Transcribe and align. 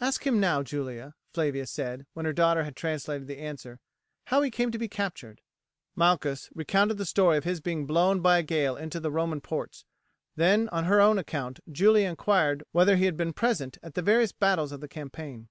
"Ask 0.00 0.24
him 0.24 0.38
now, 0.38 0.62
Julia," 0.62 1.16
Flavia 1.32 1.66
said, 1.66 2.06
when 2.12 2.26
her 2.26 2.32
daughter 2.32 2.62
had 2.62 2.76
translated 2.76 3.26
the 3.26 3.40
answer, 3.40 3.80
"how 4.26 4.40
he 4.40 4.48
came 4.48 4.70
to 4.70 4.78
be 4.78 4.86
captured." 4.86 5.40
Malchus 5.96 6.48
recounted 6.54 6.96
the 6.96 7.04
story 7.04 7.38
of 7.38 7.42
his 7.42 7.60
being 7.60 7.84
blown 7.84 8.20
by 8.20 8.38
a 8.38 8.44
gale 8.44 8.76
into 8.76 9.00
the 9.00 9.10
Roman 9.10 9.40
ports; 9.40 9.84
then, 10.36 10.68
on 10.68 10.84
her 10.84 11.00
own 11.00 11.18
account, 11.18 11.58
Julia 11.68 12.08
inquired 12.08 12.62
whether 12.70 12.94
he 12.94 13.06
had 13.06 13.16
been 13.16 13.32
present 13.32 13.76
at 13.82 13.94
the 13.94 14.00
various 14.02 14.30
battles 14.30 14.70
of 14.70 14.80
the 14.80 14.86
campaign. 14.86 15.48